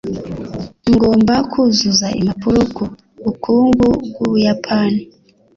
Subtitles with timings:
[0.93, 2.83] ngomba kuzuza impapuro ku
[3.23, 5.01] bukungu bw'ubuyapani